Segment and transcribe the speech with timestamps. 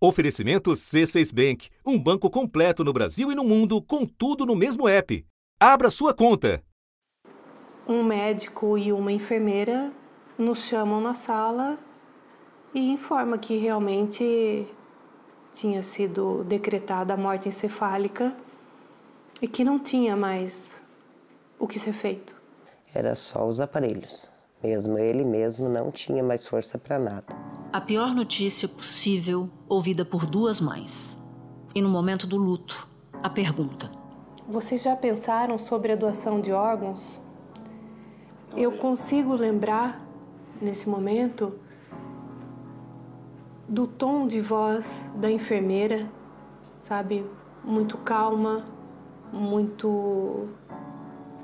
[0.00, 4.88] Oferecimento C6 Bank, um banco completo no Brasil e no mundo, com tudo no mesmo
[4.88, 5.26] app.
[5.58, 6.62] Abra sua conta.
[7.84, 9.92] Um médico e uma enfermeira
[10.38, 11.76] nos chamam na sala
[12.72, 14.68] e informa que realmente
[15.52, 18.32] tinha sido decretada a morte encefálica
[19.42, 20.64] e que não tinha mais
[21.58, 22.36] o que ser feito.
[22.94, 24.27] Era só os aparelhos.
[24.62, 27.36] Mesmo ele mesmo não tinha mais força para nada.
[27.72, 31.18] A pior notícia possível ouvida por duas mães.
[31.74, 32.88] E no momento do luto,
[33.22, 33.90] a pergunta:
[34.48, 37.20] Vocês já pensaram sobre a doação de órgãos?
[38.56, 40.00] Eu consigo lembrar,
[40.60, 41.52] nesse momento,
[43.68, 46.10] do tom de voz da enfermeira,
[46.78, 47.24] sabe?
[47.62, 48.64] Muito calma,
[49.32, 50.48] muito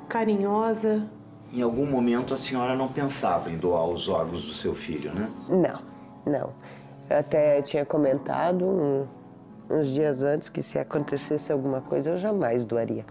[0.08, 1.08] carinhosa.
[1.54, 5.30] Em algum momento a senhora não pensava em doar os órgãos do seu filho, né?
[5.48, 5.80] Não,
[6.26, 6.52] não.
[7.08, 9.06] Eu até tinha comentado um,
[9.70, 13.06] uns dias antes que se acontecesse alguma coisa eu jamais doaria.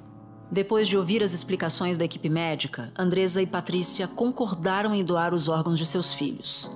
[0.52, 5.48] Depois de ouvir as explicações da equipe médica, Andresa e Patrícia concordaram em doar os
[5.48, 6.70] órgãos de seus filhos.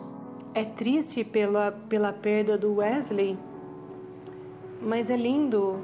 [0.53, 3.37] É triste pela, pela perda do Wesley,
[4.81, 5.81] mas é lindo.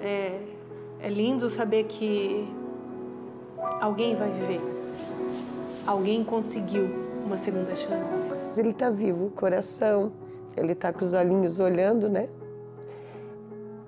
[0.00, 0.40] É,
[1.00, 2.48] é lindo saber que
[3.80, 4.77] alguém vai viver.
[5.88, 6.86] Alguém conseguiu
[7.24, 8.12] uma segunda chance.
[8.54, 10.12] Ele está vivo, o coração,
[10.54, 12.28] ele está com os olhinhos olhando, né?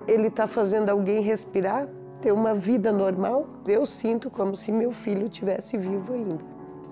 [0.07, 1.87] Ele está fazendo alguém respirar,
[2.19, 3.47] ter uma vida normal.
[3.67, 6.39] Eu sinto como se meu filho tivesse vivo ainda,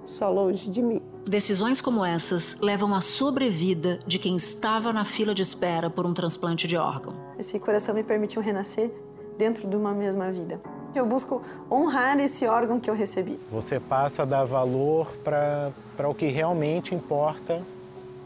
[0.05, 1.01] só longe de mim.
[1.25, 6.13] Decisões como essas levam à sobrevida de quem estava na fila de espera por um
[6.13, 7.13] transplante de órgão.
[7.39, 8.91] Esse coração me permitiu renascer
[9.39, 10.61] dentro de uma mesma vida.
[10.95, 13.39] Eu busco honrar esse órgão que eu recebi.
[13.51, 17.61] Você passa a dar valor para o que realmente importa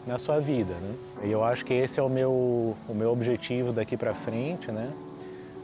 [0.08, 0.95] na sua vida, né?
[1.23, 4.91] E eu acho que esse é o meu, o meu objetivo daqui para frente, né?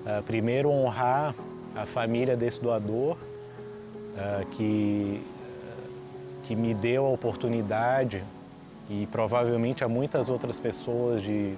[0.02, 1.36] Uh, primeiro, honrar
[1.75, 5.22] a família desse doador, uh, que,
[6.43, 8.23] que me deu a oportunidade
[8.89, 11.54] e provavelmente a muitas outras pessoas de,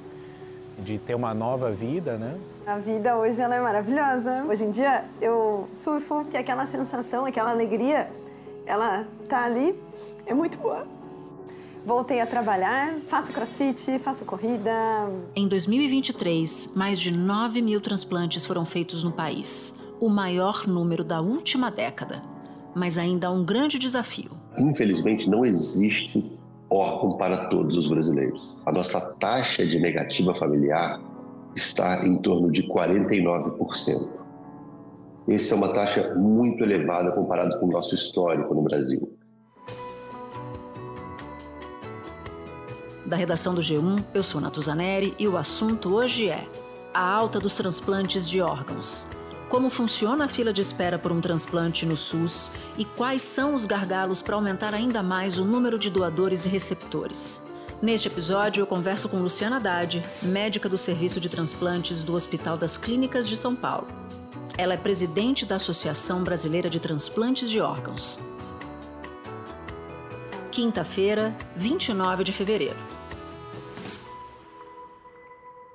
[0.80, 2.38] de ter uma nova vida, né?
[2.66, 4.46] A vida hoje ela é maravilhosa.
[4.48, 8.08] Hoje em dia eu surfo, que aquela sensação, aquela alegria,
[8.68, 9.74] ela tá ali,
[10.28, 10.86] é muito boa.
[11.84, 14.72] Voltei a trabalhar, faço crossfit, faço corrida.
[15.36, 21.20] Em 2023, mais de 9 mil transplantes foram feitos no país, o maior número da
[21.20, 22.22] última década.
[22.76, 24.32] Mas ainda há um grande desafio.
[24.56, 26.40] Infelizmente, não existe
[26.70, 28.56] órgão para todos os brasileiros.
[28.66, 31.02] A nossa taxa de negativa familiar
[31.56, 34.22] está em torno de 49%.
[35.28, 39.18] Essa é uma taxa muito elevada comparado com o nosso histórico no Brasil.
[43.06, 46.48] Da redação do G1, eu sou Natuzaneri e o assunto hoje é
[46.94, 49.06] a alta dos transplantes de órgãos.
[49.50, 53.66] Como funciona a fila de espera por um transplante no SUS e quais são os
[53.66, 57.44] gargalos para aumentar ainda mais o número de doadores e receptores.
[57.82, 62.78] Neste episódio, eu converso com Luciana Haddad, médica do Serviço de Transplantes do Hospital das
[62.78, 63.88] Clínicas de São Paulo.
[64.56, 68.20] Ela é presidente da Associação Brasileira de Transplantes de Órgãos.
[70.52, 72.78] Quinta-feira, 29 de fevereiro.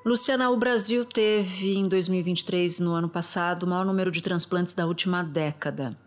[0.04, 4.86] Luciana, o Brasil teve em 2023, no ano passado, o maior número de transplantes da
[4.86, 5.98] última década.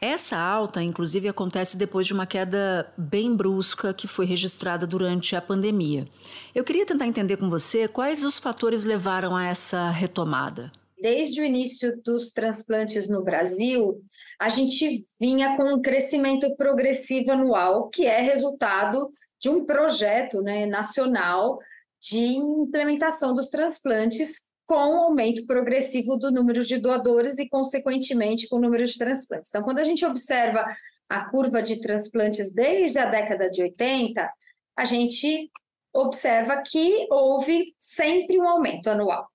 [0.00, 5.42] Essa alta, inclusive, acontece depois de uma queda bem brusca que foi registrada durante a
[5.42, 6.08] pandemia.
[6.54, 10.72] Eu queria tentar entender com você quais os fatores levaram a essa retomada.
[10.98, 14.02] Desde o início dos transplantes no Brasil,
[14.38, 20.64] a gente vinha com um crescimento progressivo anual, que é resultado de um projeto né,
[20.64, 21.58] nacional
[22.00, 28.54] de implementação dos transplantes com o aumento progressivo do número de doadores e, consequentemente, com
[28.54, 29.50] o número de transplantes.
[29.50, 30.64] Então, quando a gente observa
[31.08, 34.32] a curva de transplantes desde a década de 80,
[34.76, 35.50] a gente
[35.92, 39.28] observa que houve sempre um aumento anual.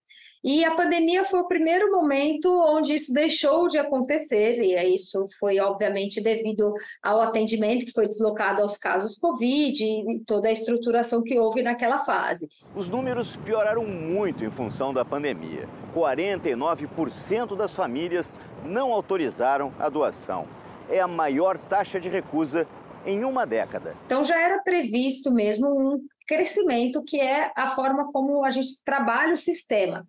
[0.45, 5.59] E a pandemia foi o primeiro momento onde isso deixou de acontecer, e isso foi,
[5.59, 6.71] obviamente, devido
[7.01, 11.97] ao atendimento que foi deslocado aos casos Covid e toda a estruturação que houve naquela
[11.97, 12.47] fase.
[12.75, 15.67] Os números pioraram muito em função da pandemia.
[15.95, 20.47] 49% das famílias não autorizaram a doação.
[20.87, 22.67] É a maior taxa de recusa
[23.03, 23.95] em uma década.
[24.05, 29.33] Então já era previsto mesmo um crescimento que é a forma como a gente trabalha
[29.33, 30.05] o sistema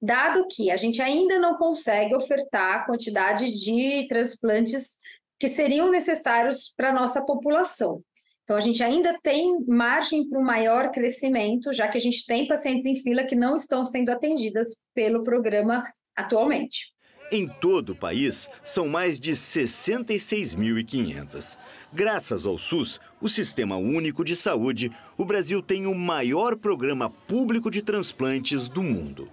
[0.00, 4.98] dado que a gente ainda não consegue ofertar a quantidade de transplantes
[5.38, 8.02] que seriam necessários para a nossa população.
[8.42, 12.48] Então, a gente ainda tem margem para um maior crescimento, já que a gente tem
[12.48, 15.84] pacientes em fila que não estão sendo atendidas pelo programa
[16.16, 16.96] atualmente.
[17.30, 21.58] Em todo o país, são mais de 66.500.
[21.92, 27.70] Graças ao SUS, o Sistema Único de Saúde, o Brasil tem o maior programa público
[27.70, 29.28] de transplantes do mundo.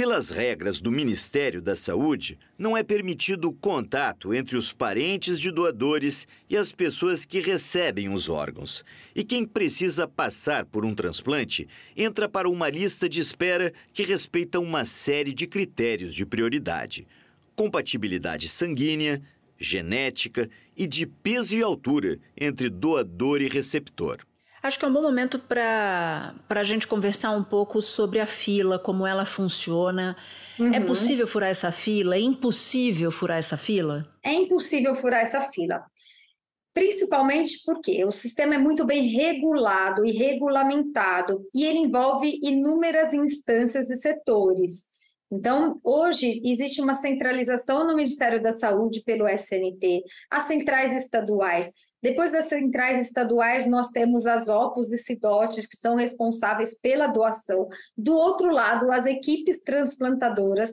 [0.00, 5.50] Pelas regras do Ministério da Saúde, não é permitido o contato entre os parentes de
[5.50, 8.82] doadores e as pessoas que recebem os órgãos.
[9.14, 14.58] E quem precisa passar por um transplante entra para uma lista de espera que respeita
[14.58, 17.06] uma série de critérios de prioridade:
[17.54, 19.20] compatibilidade sanguínea,
[19.58, 24.26] genética e de peso e altura entre doador e receptor.
[24.62, 28.78] Acho que é um bom momento para a gente conversar um pouco sobre a fila,
[28.78, 30.14] como ela funciona.
[30.58, 30.74] É uhum.
[30.74, 32.14] É possível furar essa fila?
[32.14, 34.06] É impossível furar essa fila?
[34.22, 35.82] É impossível furar essa fila.
[36.74, 43.88] Principalmente porque o sistema é muito bem regulado e regulamentado e ele envolve inúmeras instâncias
[43.88, 44.88] e setores.
[45.32, 51.70] Então, hoje existe uma centralização no Ministério da Saúde pelo SNT, as centrais estaduais
[52.02, 57.68] depois das centrais estaduais, nós temos as OPOS e CIDOTES, que são responsáveis pela doação.
[57.96, 60.72] Do outro lado, as equipes transplantadoras.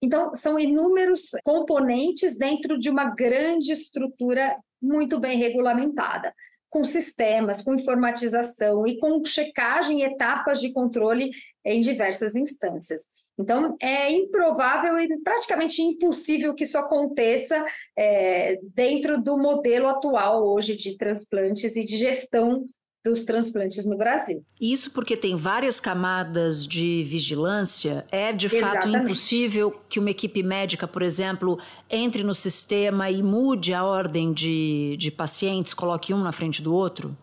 [0.00, 6.32] Então, são inúmeros componentes dentro de uma grande estrutura muito bem regulamentada,
[6.70, 11.30] com sistemas, com informatização e com checagem e etapas de controle
[11.64, 13.08] em diversas instâncias.
[13.38, 17.64] Então, é improvável e praticamente impossível que isso aconteça
[17.96, 22.64] é, dentro do modelo atual hoje de transplantes e de gestão
[23.04, 24.44] dos transplantes no Brasil.
[24.60, 28.04] Isso porque tem várias camadas de vigilância.
[28.10, 31.58] É de fato impossível que uma equipe médica, por exemplo,
[31.88, 36.74] entre no sistema e mude a ordem de, de pacientes, coloque um na frente do
[36.74, 37.16] outro?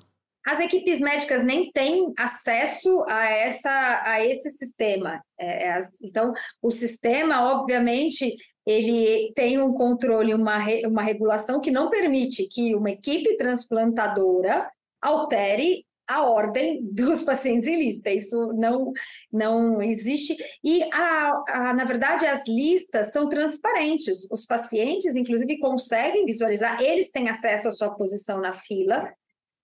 [0.45, 5.21] As equipes médicas nem têm acesso a, essa, a esse sistema.
[5.39, 10.57] É, é, então, o sistema, obviamente, ele tem um controle, uma,
[10.88, 14.69] uma regulação que não permite que uma equipe transplantadora
[15.01, 18.09] altere a ordem dos pacientes em lista.
[18.12, 18.91] Isso não,
[19.31, 20.36] não existe.
[20.63, 24.27] E, a, a, na verdade, as listas são transparentes.
[24.31, 29.12] Os pacientes, inclusive, conseguem visualizar, eles têm acesso à sua posição na fila,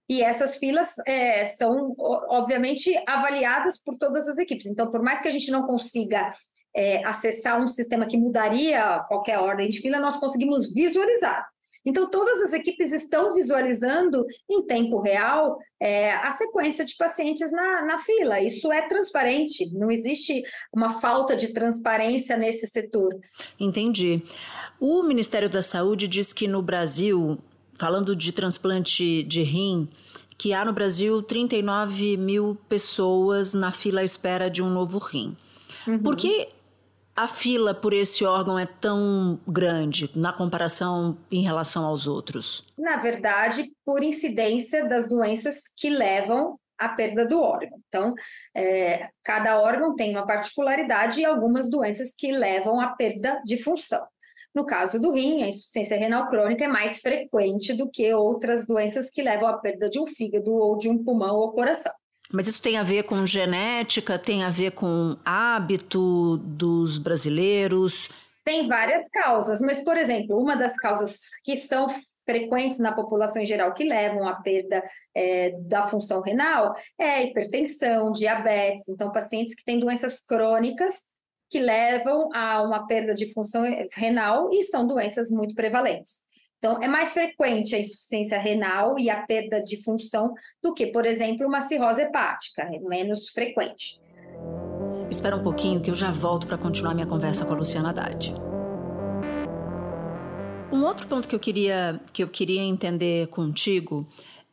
[0.09, 4.67] e essas filas é, são, obviamente, avaliadas por todas as equipes.
[4.67, 6.29] Então, por mais que a gente não consiga
[6.75, 11.47] é, acessar um sistema que mudaria qualquer ordem de fila, nós conseguimos visualizar.
[11.85, 17.83] Então, todas as equipes estão visualizando em tempo real é, a sequência de pacientes na,
[17.83, 18.39] na fila.
[18.39, 23.15] Isso é transparente, não existe uma falta de transparência nesse setor.
[23.59, 24.21] Entendi.
[24.79, 27.39] O Ministério da Saúde diz que no Brasil
[27.81, 29.89] falando de transplante de rim,
[30.37, 35.35] que há no Brasil 39 mil pessoas na fila à espera de um novo rim.
[35.87, 35.97] Uhum.
[35.97, 36.47] Por que
[37.15, 42.63] a fila por esse órgão é tão grande na comparação em relação aos outros?
[42.77, 47.79] Na verdade, por incidência das doenças que levam à perda do órgão.
[47.87, 48.13] Então,
[48.55, 54.05] é, cada órgão tem uma particularidade e algumas doenças que levam à perda de função.
[54.53, 59.09] No caso do rim, a insuficiência renal crônica é mais frequente do que outras doenças
[59.09, 61.93] que levam à perda de um fígado ou de um pulmão ou coração.
[62.31, 68.09] Mas isso tem a ver com genética, tem a ver com hábito dos brasileiros?
[68.43, 71.87] Tem várias causas, mas, por exemplo, uma das causas que são
[72.25, 74.83] frequentes na população em geral que levam à perda
[75.15, 78.87] é, da função renal é hipertensão, diabetes.
[78.89, 81.10] Então, pacientes que têm doenças crônicas
[81.51, 86.21] que levam a uma perda de função renal e são doenças muito prevalentes.
[86.57, 91.05] Então, é mais frequente a insuficiência renal e a perda de função do que, por
[91.05, 93.99] exemplo, uma cirrose hepática, é menos frequente.
[95.09, 98.33] Espera um pouquinho que eu já volto para continuar minha conversa com a Luciana Haddad.
[100.71, 104.07] Um outro ponto que eu queria, que eu queria entender contigo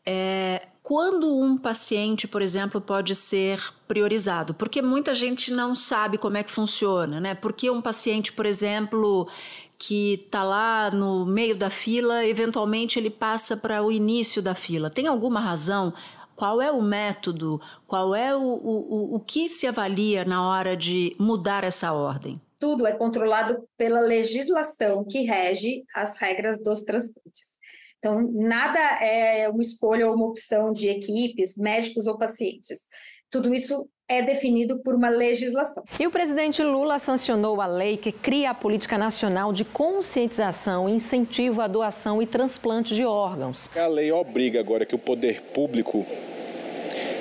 [0.04, 4.54] é quando um paciente, por exemplo, pode ser priorizado?
[4.54, 7.34] Porque muita gente não sabe como é que funciona, né?
[7.34, 9.28] Porque um paciente, por exemplo,
[9.76, 14.88] que está lá no meio da fila, eventualmente ele passa para o início da fila.
[14.88, 15.92] Tem alguma razão?
[16.34, 17.60] Qual é o método?
[17.86, 22.40] Qual é o, o, o que se avalia na hora de mudar essa ordem?
[22.58, 27.57] Tudo é controlado pela legislação que rege as regras dos transplantes.
[27.98, 32.86] Então, nada é uma escolha ou uma opção de equipes, médicos ou pacientes.
[33.30, 35.84] Tudo isso é definido por uma legislação.
[36.00, 40.92] E o presidente Lula sancionou a lei que cria a política nacional de conscientização e
[40.92, 43.70] incentivo à doação e transplante de órgãos.
[43.76, 46.06] A lei obriga agora que o poder público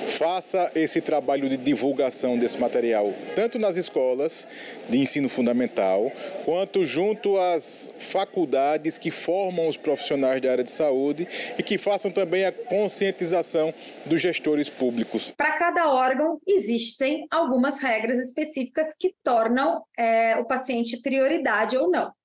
[0.08, 4.48] faça esse trabalho de divulgação desse material, tanto nas escolas
[4.88, 6.10] de ensino fundamental,
[6.44, 12.10] quanto junto às faculdades que formam os profissionais da área de saúde e que façam
[12.10, 13.72] também a conscientização
[14.06, 15.32] dos gestores públicos.
[15.36, 22.17] Para cada órgão, existem algumas regras específicas que tornam é, o paciente prioridade ou não.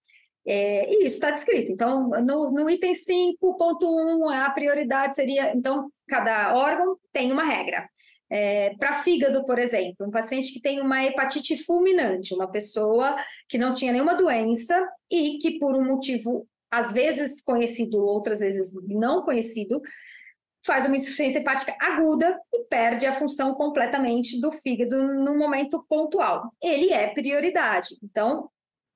[0.45, 1.71] É, e isso está descrito.
[1.71, 5.55] Então, no, no item 5.1, a prioridade seria.
[5.55, 7.87] Então, cada órgão tem uma regra.
[8.29, 13.15] É, para fígado, por exemplo, um paciente que tem uma hepatite fulminante, uma pessoa
[13.47, 18.73] que não tinha nenhuma doença e que, por um motivo, às vezes conhecido, outras vezes
[18.87, 19.79] não conhecido,
[20.65, 26.51] faz uma insuficiência hepática aguda e perde a função completamente do fígado no momento pontual.
[26.61, 27.89] Ele é prioridade.
[28.01, 28.49] Então,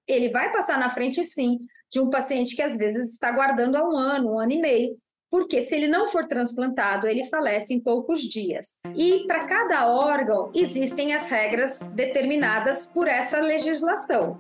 [0.08, 1.60] ele vai passar na frente, sim,
[1.92, 4.98] de um paciente que às vezes está aguardando há um ano, um ano e meio,
[5.30, 8.78] porque se ele não for transplantado, ele falece em poucos dias.
[8.96, 14.38] E para cada órgão existem as regras determinadas por essa legislação.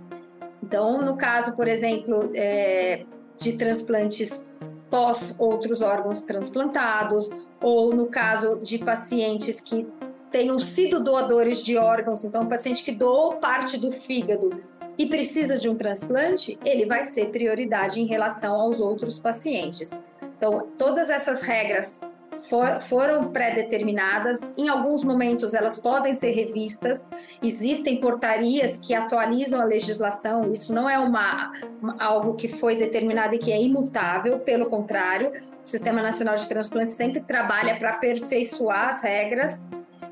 [0.63, 3.05] Então, no caso, por exemplo, é,
[3.37, 4.49] de transplantes
[4.89, 7.29] pós outros órgãos transplantados,
[7.61, 9.85] ou no caso de pacientes que
[10.31, 14.61] tenham sido doadores de órgãos, então, um paciente que doou parte do fígado
[14.97, 19.97] e precisa de um transplante, ele vai ser prioridade em relação aos outros pacientes.
[20.37, 22.01] Então, todas essas regras
[22.49, 27.09] for, foram pré-determinadas, em alguns momentos elas podem ser revistas,
[27.41, 31.51] existem portarias que atualizam a legislação, isso não é uma,
[31.99, 35.31] algo que foi determinado e que é imutável, pelo contrário,
[35.63, 39.67] o Sistema Nacional de Transplantes sempre trabalha para aperfeiçoar as regras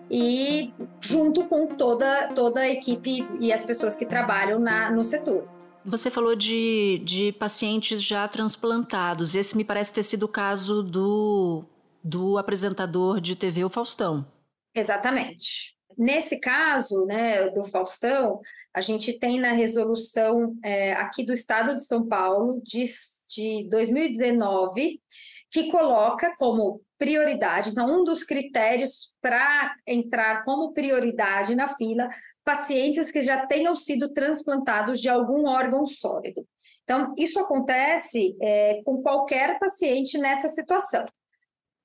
[0.09, 5.47] e junto com toda, toda a equipe e as pessoas que trabalham na, no setor.
[5.83, 9.35] Você falou de, de pacientes já transplantados.
[9.35, 11.63] Esse me parece ter sido o caso do,
[12.03, 14.25] do apresentador de TV, o Faustão.
[14.73, 15.75] Exatamente.
[15.97, 18.41] Nesse caso, né, do Faustão,
[18.73, 22.83] a gente tem na resolução é, aqui do Estado de São Paulo de,
[23.29, 24.99] de 2019
[25.55, 27.69] que coloca como prioridade.
[27.69, 32.09] Então, um dos critérios para entrar como prioridade na fila,
[32.43, 36.45] pacientes que já tenham sido transplantados de algum órgão sólido.
[36.83, 41.05] Então, isso acontece é, com qualquer paciente nessa situação.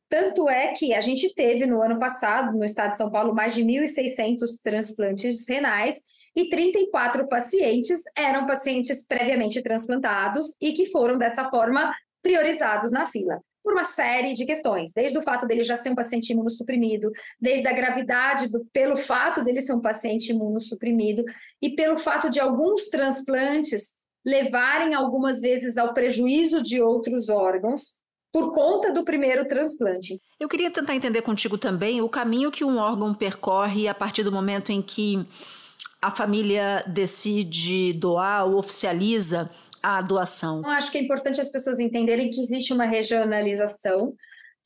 [0.08, 3.54] Tanto é que a gente teve no ano passado, no estado de São Paulo, mais
[3.54, 6.00] de 1.600 transplantes renais
[6.34, 13.40] e 34 pacientes eram pacientes previamente transplantados e que foram, dessa forma, priorizados na fila
[13.62, 17.68] por uma série de questões, desde o fato dele já ser um paciente imunossuprimido, desde
[17.68, 21.24] a gravidade do, pelo fato dele ser um paciente imunossuprimido
[21.60, 28.00] e pelo fato de alguns transplantes levarem algumas vezes ao prejuízo de outros órgãos
[28.32, 30.20] por conta do primeiro transplante.
[30.38, 34.30] Eu queria tentar entender contigo também o caminho que um órgão percorre a partir do
[34.30, 35.26] momento em que
[36.02, 39.50] a família decide doar ou oficializa
[39.82, 40.62] a doação?
[40.64, 44.14] Eu acho que é importante as pessoas entenderem que existe uma regionalização,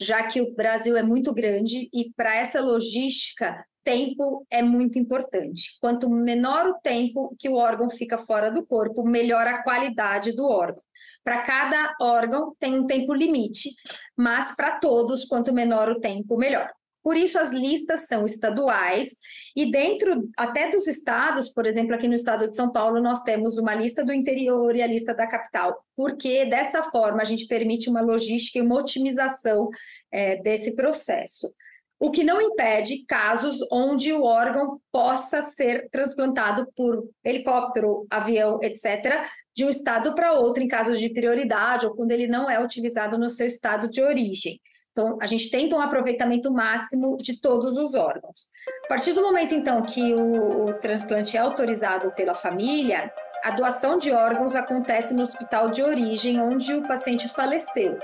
[0.00, 5.76] já que o Brasil é muito grande e para essa logística tempo é muito importante.
[5.80, 10.46] Quanto menor o tempo que o órgão fica fora do corpo, melhor a qualidade do
[10.46, 10.82] órgão.
[11.22, 13.70] Para cada órgão tem um tempo limite,
[14.16, 16.70] mas para todos, quanto menor o tempo, melhor.
[17.04, 19.10] Por isso, as listas são estaduais
[19.54, 23.58] e dentro até dos estados, por exemplo, aqui no estado de São Paulo, nós temos
[23.58, 27.90] uma lista do interior e a lista da capital, porque dessa forma a gente permite
[27.90, 29.68] uma logística e uma otimização
[30.10, 31.52] é, desse processo.
[32.00, 39.26] O que não impede casos onde o órgão possa ser transplantado por helicóptero, avião, etc.,
[39.54, 43.18] de um estado para outro, em casos de prioridade ou quando ele não é utilizado
[43.18, 44.58] no seu estado de origem.
[44.94, 48.46] Então, a gente tenta um aproveitamento máximo de todos os órgãos.
[48.84, 53.98] A partir do momento, então, que o, o transplante é autorizado pela família, a doação
[53.98, 57.98] de órgãos acontece no hospital de origem, onde o paciente faleceu.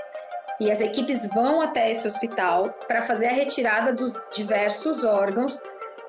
[0.59, 5.57] E as equipes vão até esse hospital para fazer a retirada dos diversos órgãos,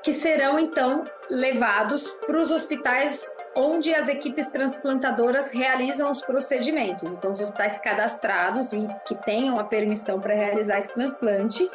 [0.02, 3.24] que serão então levados para os hospitais
[3.54, 7.16] onde as equipes transplantadoras realizam os procedimentos.
[7.16, 11.68] Então, os hospitais cadastrados e que tenham a permissão para realizar esse transplante.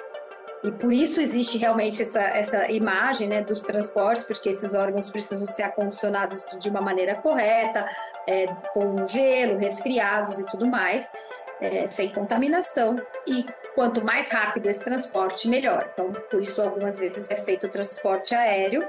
[0.64, 5.46] E por isso existe realmente essa, essa imagem né, dos transportes, porque esses órgãos precisam
[5.46, 7.86] ser acondicionados de uma maneira correta,
[8.28, 11.12] é, com gelo, resfriados e tudo mais.
[11.60, 15.90] é, sem contaminação e quanto mais rápido esse transporte, melhor.
[15.94, 18.88] Então, por isso, algumas vezes é feito o transporte aéreo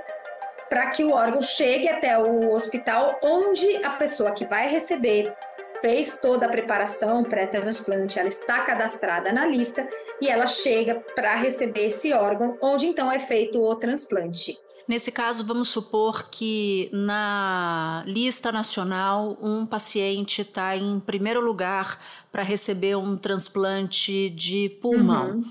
[0.68, 5.34] para que o órgão chegue até o hospital onde a pessoa que vai receber
[5.80, 9.86] fez toda a preparação pré-transplante, ela está cadastrada na lista
[10.20, 14.56] e ela chega para receber esse órgão, onde então é feito o transplante.
[14.88, 22.00] Nesse caso, vamos supor que na lista nacional um paciente está em primeiro lugar
[22.32, 25.32] para receber um transplante de pulmão.
[25.32, 25.42] Uhum.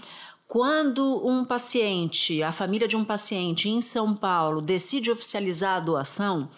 [0.47, 6.49] Quando um paciente, a família de um paciente em São Paulo decide oficializar a doação,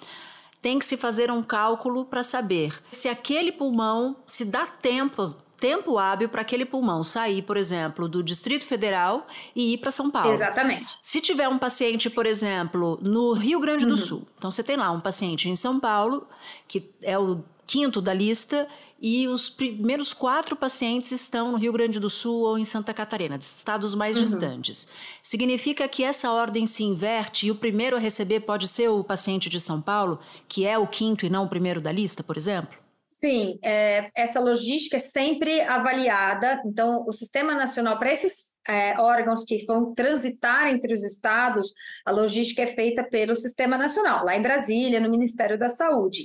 [0.61, 5.97] tem que se fazer um cálculo para saber se aquele pulmão se dá tempo tempo
[5.97, 10.31] hábil para aquele pulmão sair, por exemplo, do Distrito Federal e ir para São Paulo.
[10.31, 10.97] Exatamente.
[11.01, 13.97] Se tiver um paciente, por exemplo, no Rio Grande do uhum.
[13.97, 16.25] Sul, então você tem lá um paciente em São Paulo,
[16.65, 18.67] que é o quinto da lista,
[18.99, 23.37] e os primeiros quatro pacientes estão no Rio Grande do Sul ou em Santa Catarina,
[23.37, 24.23] estados mais uhum.
[24.23, 24.87] distantes.
[25.21, 29.49] Significa que essa ordem se inverte e o primeiro a receber pode ser o paciente
[29.49, 32.75] de São Paulo, que é o quinto e não o primeiro da lista, por exemplo?
[33.07, 36.59] Sim, é, essa logística é sempre avaliada.
[36.65, 41.71] Então, o Sistema Nacional, para esses é, órgãos que vão transitar entre os estados,
[42.03, 46.23] a logística é feita pelo Sistema Nacional, lá em Brasília, no Ministério da Saúde.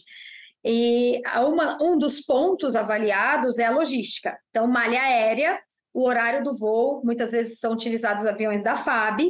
[0.64, 4.38] E uma, um dos pontos avaliados é a logística.
[4.50, 5.60] Então, malha aérea,
[5.92, 9.20] o horário do voo, muitas vezes são utilizados aviões da FAB,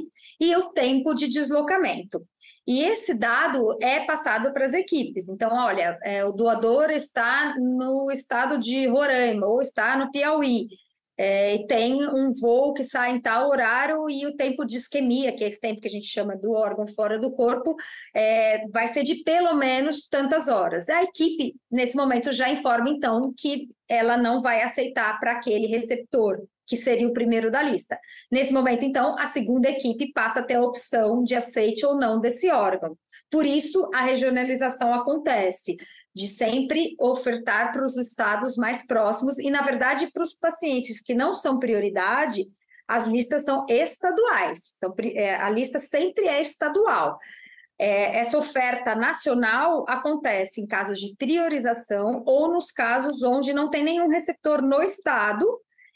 [0.41, 2.27] e o tempo de deslocamento.
[2.67, 5.29] E esse dado é passado para as equipes.
[5.29, 10.69] Então, olha, é, o doador está no estado de Roraima ou está no Piauí.
[11.17, 15.33] É, e tem um voo que sai em tal horário e o tempo de isquemia,
[15.33, 17.77] que é esse tempo que a gente chama do órgão fora do corpo,
[18.13, 20.89] é, vai ser de pelo menos tantas horas.
[20.89, 26.43] A equipe, nesse momento, já informa, então, que ela não vai aceitar para aquele receptor
[26.67, 27.99] que seria o primeiro da lista.
[28.33, 32.21] Nesse momento, então, a segunda equipe passa a ter a opção de aceite ou não
[32.21, 32.97] desse órgão.
[33.31, 35.77] Por isso, a regionalização acontece,
[36.15, 41.15] de sempre ofertar para os estados mais próximos e, na verdade, para os pacientes que
[41.15, 42.45] não são prioridade,
[42.87, 44.75] as listas são estaduais.
[44.77, 47.19] Então, é, a lista sempre é estadual.
[47.77, 53.83] É, essa oferta nacional acontece em casos de priorização ou nos casos onde não tem
[53.83, 55.45] nenhum receptor no estado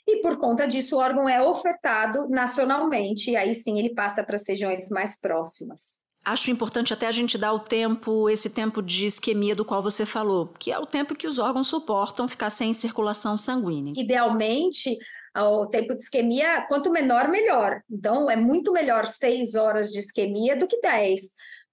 [0.04, 4.36] e por conta disso o órgão é ofertado nacionalmente, e aí sim ele passa para
[4.36, 6.00] as regiões mais próximas.
[6.28, 10.04] Acho importante até a gente dar o tempo, esse tempo de isquemia do qual você
[10.04, 13.94] falou, que é o tempo que os órgãos suportam ficar sem circulação sanguínea.
[13.96, 14.94] Idealmente,
[15.34, 17.80] o tempo de isquemia, quanto menor, melhor.
[17.90, 21.30] Então, é muito melhor seis horas de isquemia do que dez.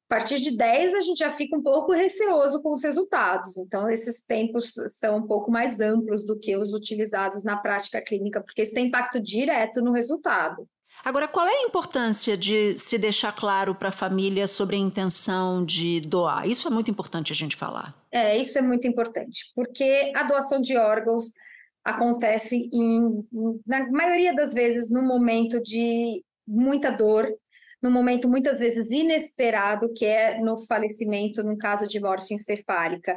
[0.09, 3.57] A partir de 10, a gente já fica um pouco receoso com os resultados.
[3.57, 8.39] Então, esses tempos são um pouco mais amplos do que os utilizados na prática clínica,
[8.39, 10.65] porque isso tem impacto direto no resultado.
[11.05, 15.63] Agora, qual é a importância de se deixar claro para a família sobre a intenção
[15.63, 16.49] de doar?
[16.49, 17.95] Isso é muito importante a gente falar.
[18.11, 21.25] É, isso é muito importante, porque a doação de órgãos
[21.83, 23.23] acontece, em,
[23.67, 27.31] na maioria das vezes, no momento de muita dor,
[27.79, 33.15] num momento muitas vezes inesperado, que é no falecimento, num caso de morte encefálica.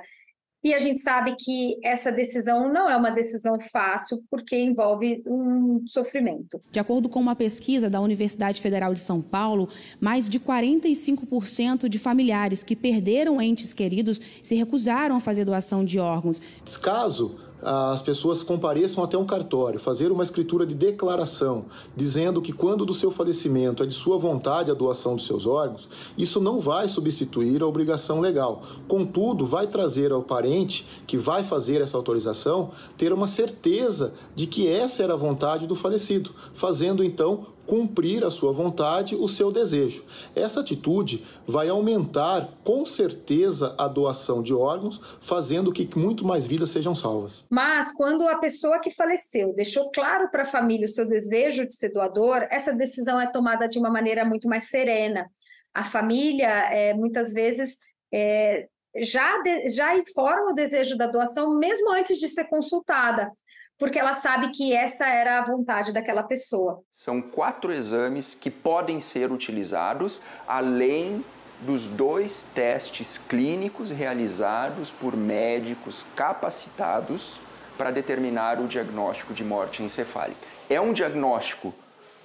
[0.63, 5.79] E a gente sabe que essa decisão não é uma decisão fácil, porque envolve um
[5.87, 6.61] sofrimento.
[6.71, 9.69] De acordo com uma pesquisa da Universidade Federal de São Paulo,
[10.01, 15.99] mais de 45% de familiares que perderam entes queridos se recusaram a fazer doação de
[16.01, 16.43] órgãos.
[16.83, 21.65] Caso as pessoas compareçam até um cartório, fazer uma escritura de declaração,
[21.97, 25.89] dizendo que quando do seu falecimento é de sua vontade a doação dos seus órgãos,
[26.17, 28.63] isso não vai substituir a obrigação legal.
[28.87, 34.69] Contudo, vai trazer ao parente que vai fazer essa autorização ter uma certeza de que
[34.69, 40.03] essa era a vontade do falecido, fazendo então cumprir a sua vontade, o seu desejo.
[40.35, 46.71] Essa atitude vai aumentar com certeza a doação de órgãos, fazendo que muito mais vidas
[46.71, 47.45] sejam salvas.
[47.51, 51.75] Mas quando a pessoa que faleceu deixou claro para a família o seu desejo de
[51.75, 55.31] ser doador, essa decisão é tomada de uma maneira muito mais serena.
[55.75, 57.77] A família, é, muitas vezes,
[58.13, 63.31] é, já, de, já informa o desejo da doação mesmo antes de ser consultada
[63.79, 66.83] porque ela sabe que essa era a vontade daquela pessoa.
[66.93, 71.25] São quatro exames que podem ser utilizados além
[71.61, 77.41] dos dois testes clínicos realizados por médicos capacitados
[77.77, 80.41] para determinar o diagnóstico de morte encefálica.
[80.69, 81.73] É um diagnóstico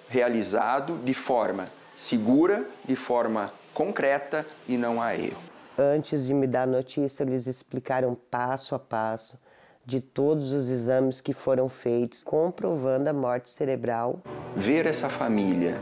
[0.10, 5.42] realizado de forma segura, de forma concreta e não há erro.
[5.78, 9.38] Antes de me dar a notícia, eles explicaram passo a passo
[9.86, 14.22] de todos os exames que foram feitos comprovando a morte cerebral.
[14.56, 15.78] Ver essa família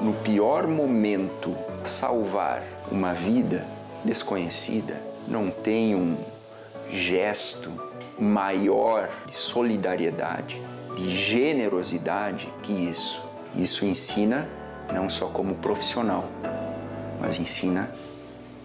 [0.00, 3.64] no pior momento salvar uma vida
[4.04, 6.16] desconhecida não tem um
[6.90, 7.70] gesto
[8.18, 10.60] maior de solidariedade,
[10.96, 13.22] de generosidade que isso.
[13.54, 14.48] Isso ensina
[14.92, 16.24] não só como profissional,
[17.20, 17.90] mas ensina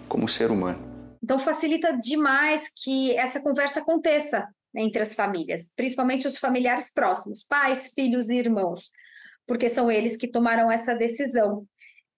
[0.07, 0.88] como ser humano.
[1.23, 7.91] Então facilita demais que essa conversa aconteça entre as famílias, principalmente os familiares próximos, pais,
[7.93, 8.91] filhos e irmãos,
[9.47, 11.65] porque são eles que tomaram essa decisão.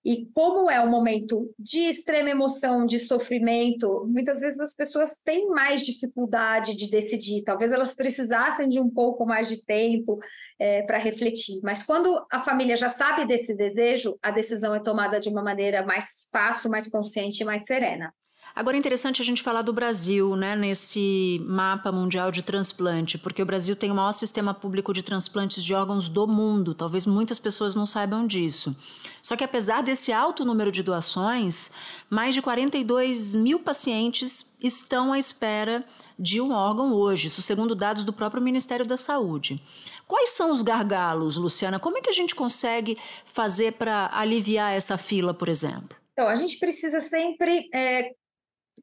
[0.04, 5.48] E como é um momento de extrema emoção, de sofrimento, muitas vezes as pessoas têm
[5.50, 7.44] mais dificuldade de decidir.
[7.44, 10.18] Talvez elas precisassem de um pouco mais de tempo
[10.58, 11.60] é, para refletir.
[11.62, 15.86] Mas quando a família já sabe desse desejo, a decisão é tomada de uma maneira
[15.86, 18.12] mais fácil, mais consciente e mais serena.
[18.54, 23.42] Agora é interessante a gente falar do Brasil, né, nesse mapa mundial de transplante, porque
[23.42, 26.76] o Brasil tem o maior sistema público de transplantes de órgãos do mundo.
[26.76, 28.76] Talvez muitas pessoas não saibam disso.
[29.22, 31.72] Só que apesar desse alto número de doações,
[32.10, 35.84] mais de 42 mil pacientes estão à espera
[36.20, 39.62] de um órgão hoje, isso segundo dados do próprio Ministério da Saúde.
[40.06, 41.80] Quais são os gargalos, Luciana?
[41.80, 45.98] Como é que a gente consegue fazer para aliviar essa fila, por exemplo?
[46.12, 48.12] Então, a gente precisa sempre é,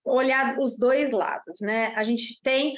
[0.08, 1.92] olhar os dois lados, né?
[1.96, 2.76] A gente tem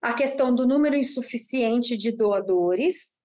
[0.00, 3.16] a questão do número insuficiente de doadores,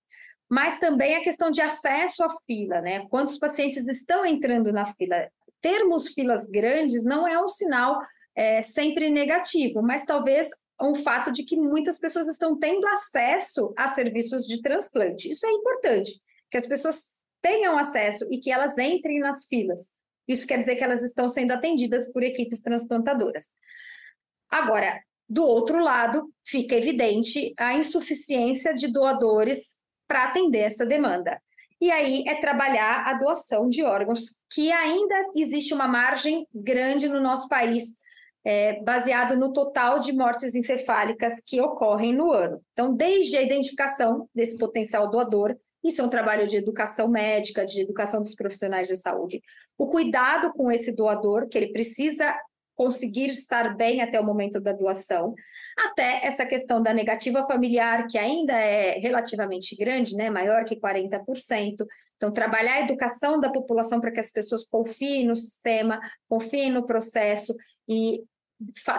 [0.49, 3.07] mas também a questão de acesso à fila, né?
[3.09, 5.29] Quantos pacientes estão entrando na fila?
[5.61, 8.01] Termos filas grandes não é um sinal
[8.35, 10.49] é, sempre negativo, mas talvez
[10.81, 15.29] um fato de que muitas pessoas estão tendo acesso a serviços de transplante.
[15.29, 19.93] Isso é importante, que as pessoas tenham acesso e que elas entrem nas filas.
[20.31, 23.51] Isso quer dizer que elas estão sendo atendidas por equipes transplantadoras.
[24.49, 31.41] Agora, do outro lado, fica evidente a insuficiência de doadores para atender essa demanda.
[31.79, 37.19] E aí é trabalhar a doação de órgãos, que ainda existe uma margem grande no
[37.19, 37.97] nosso país,
[38.43, 42.61] é, baseado no total de mortes encefálicas que ocorrem no ano.
[42.71, 47.81] Então, desde a identificação desse potencial doador, isso é um trabalho de educação médica, de
[47.81, 49.41] educação dos profissionais de saúde.
[49.77, 52.35] O cuidado com esse doador, que ele precisa
[52.75, 55.35] conseguir estar bem até o momento da doação,
[55.77, 61.85] até essa questão da negativa familiar, que ainda é relativamente grande, né, maior que 40%.
[62.15, 66.85] Então, trabalhar a educação da população para que as pessoas confiem no sistema, confiem no
[66.85, 67.55] processo
[67.87, 68.23] e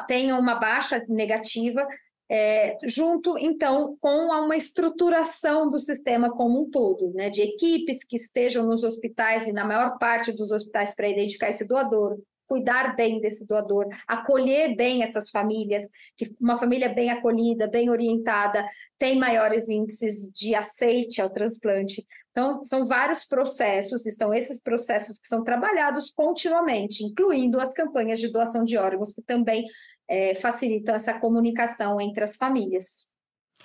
[0.06, 1.86] tenham uma baixa negativa
[2.34, 8.16] é, junto, então, com uma estruturação do sistema como um todo, né, de equipes que
[8.16, 13.20] estejam nos hospitais e na maior parte dos hospitais para identificar esse doador, cuidar bem
[13.20, 15.84] desse doador, acolher bem essas famílias,
[16.16, 18.66] que uma família bem acolhida, bem orientada,
[18.98, 22.02] tem maiores índices de aceite ao transplante.
[22.30, 28.20] Então, são vários processos, e são esses processos que são trabalhados continuamente, incluindo as campanhas
[28.20, 29.66] de doação de órgãos, que também
[30.12, 33.06] é, facilitam essa comunicação entre as famílias.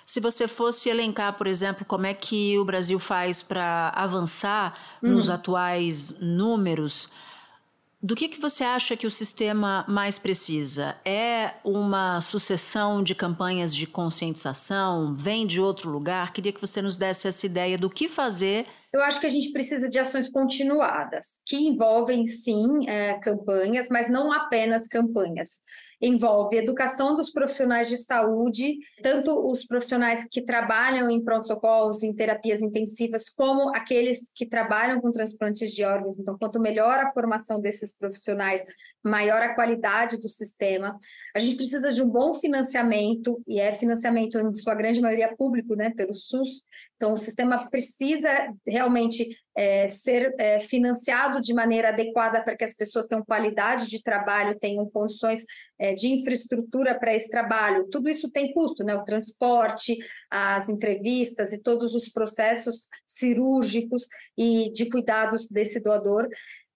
[0.06, 5.10] Se você fosse elencar, por exemplo, como é que o Brasil faz para avançar hum.
[5.10, 7.10] nos atuais números,
[8.02, 10.96] do que, que você acha que o sistema mais precisa?
[11.04, 15.12] É uma sucessão de campanhas de conscientização?
[15.12, 16.32] Vem de outro lugar?
[16.32, 18.66] Queria que você nos desse essa ideia do que fazer.
[18.92, 24.08] Eu acho que a gente precisa de ações continuadas, que envolvem, sim, é, campanhas, mas
[24.08, 25.60] não apenas campanhas
[26.00, 32.62] envolve educação dos profissionais de saúde, tanto os profissionais que trabalham em pronto-socorros, em terapias
[32.62, 36.18] intensivas, como aqueles que trabalham com transplantes de órgãos.
[36.18, 38.64] Então, quanto melhor a formação desses profissionais,
[39.02, 40.96] maior a qualidade do sistema.
[41.34, 45.74] A gente precisa de um bom financiamento, e é financiamento, em sua grande maioria, público,
[45.74, 46.62] né, pelo SUS.
[46.96, 48.30] Então, o sistema precisa
[48.78, 54.02] realmente é, ser é, financiado de maneira adequada para que as pessoas tenham qualidade de
[54.02, 55.44] trabalho, tenham condições
[55.78, 57.88] é, de infraestrutura para esse trabalho.
[57.90, 58.94] Tudo isso tem custo, né?
[58.94, 59.96] O transporte,
[60.30, 66.28] as entrevistas e todos os processos cirúrgicos e de cuidados desse doador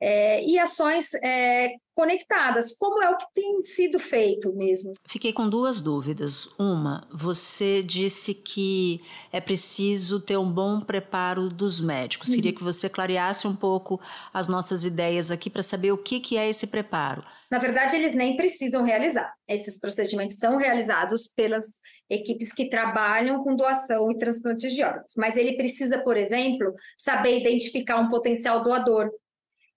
[0.02, 4.94] é, e ações é, conectadas, como é o que tem sido feito mesmo.
[5.06, 6.48] Fiquei com duas dúvidas.
[6.58, 9.00] Uma, você disse que
[9.32, 12.30] é preciso ter um bom preparo dos médicos.
[12.30, 12.34] Uhum.
[12.34, 14.00] Queria que você clareasse um pouco
[14.34, 17.22] as nossas ideias aqui para saber o que, que é esse preparo.
[17.48, 19.30] Na verdade, eles nem precisam realizar.
[19.46, 25.12] Esses procedimentos são realizados pelas equipes que trabalham com doação e transplantes de órgãos.
[25.16, 29.10] Mas ele precisa, por exemplo, saber identificar um potencial doador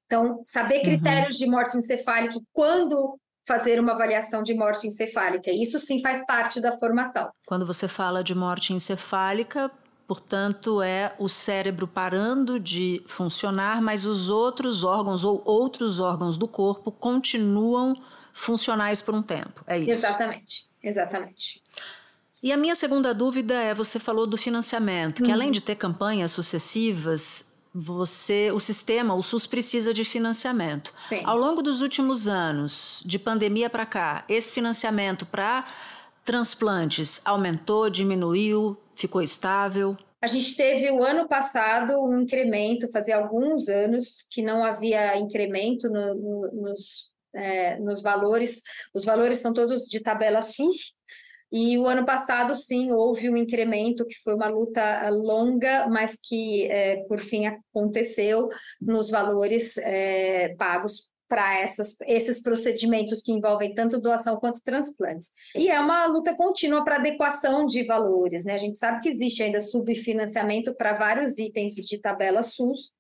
[0.05, 0.83] então, saber uhum.
[0.83, 1.45] critérios uhum.
[1.45, 5.51] de morte encefálica, quando fazer uma avaliação de morte encefálica.
[5.51, 7.29] Isso sim faz parte da formação.
[7.45, 9.69] Quando você fala de morte encefálica,
[10.07, 16.47] portanto, é o cérebro parando de funcionar, mas os outros órgãos ou outros órgãos do
[16.47, 17.95] corpo continuam
[18.33, 19.63] funcionais por um tempo.
[19.67, 19.91] É isso.
[19.91, 20.67] Exatamente.
[20.83, 21.63] Exatamente.
[22.43, 25.33] E a minha segunda dúvida é: você falou do financiamento, que uhum.
[25.33, 27.44] além de ter campanhas sucessivas,
[27.77, 30.93] você, o sistema, o SUS precisa de financiamento.
[30.97, 31.19] Sim.
[31.25, 35.67] Ao longo dos últimos anos, de pandemia para cá, esse financiamento para
[36.23, 39.97] transplantes aumentou, diminuiu, ficou estável?
[40.21, 45.89] A gente teve o ano passado um incremento, fazia alguns anos que não havia incremento
[45.89, 48.61] no, no, nos, é, nos valores.
[48.93, 50.93] Os valores são todos de tabela SUS,
[51.51, 56.17] e o ano passado, sim, houve um incremento, que foi uma luta eh, longa, mas
[56.21, 58.49] que, é, por fim, aconteceu
[58.81, 61.63] nos valores é, pagos para
[62.05, 65.31] esses procedimentos que envolvem tanto doação quanto transplantes.
[65.55, 68.45] E é uma luta contínua para adequação de valores.
[68.45, 68.53] Né?
[68.53, 72.91] A gente sabe que existe ainda subfinanciamento para vários itens de tabela SUS,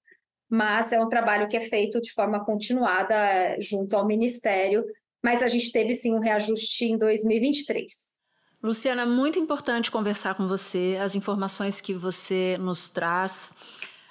[0.49, 4.85] mas é um trabalho que é feito de forma continuada junto ao Ministério,
[5.23, 8.14] mas a gente teve sim um reajuste em 2023.
[8.65, 13.53] Luciana, muito importante conversar com você, as informações que você nos traz.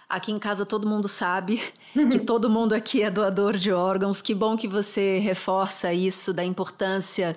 [0.09, 1.61] Aqui em casa todo mundo sabe
[2.09, 4.23] que todo mundo aqui é doador de órgãos.
[4.23, 7.37] Que bom que você reforça isso da importância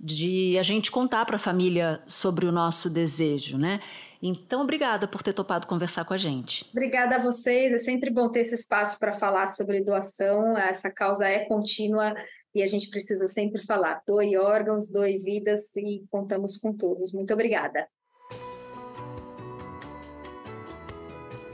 [0.00, 3.78] de a gente contar para a família sobre o nosso desejo, né?
[4.20, 6.66] Então, obrigada por ter topado conversar com a gente.
[6.72, 7.72] Obrigada a vocês.
[7.72, 10.58] É sempre bom ter esse espaço para falar sobre doação.
[10.58, 12.14] Essa causa é contínua
[12.54, 17.12] e a gente precisa sempre falar: doe órgãos, doe vidas e contamos com todos.
[17.12, 17.86] Muito obrigada.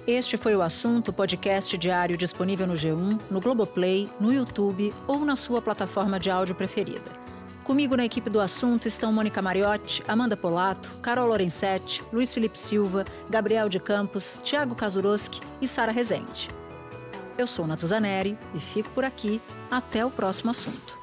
[0.06, 5.34] Este foi o assunto podcast diário disponível no G1, no Globoplay, no YouTube ou na
[5.34, 7.23] sua plataforma de áudio preferida.
[7.64, 13.06] Comigo na equipe do assunto estão Mônica Mariotti, Amanda Polato, Carol Lorenzetti, Luiz Felipe Silva,
[13.30, 16.50] Gabriel de Campos, Tiago Kazuroski e Sara Rezende.
[17.38, 19.40] Eu sou Natuzaneri e fico por aqui.
[19.70, 21.00] Até o próximo assunto.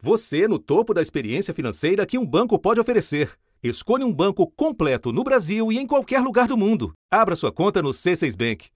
[0.00, 3.30] Você no topo da experiência financeira que um banco pode oferecer.
[3.62, 6.94] Escolha um banco completo no Brasil e em qualquer lugar do mundo.
[7.10, 8.70] Abra sua conta no C6 Bank.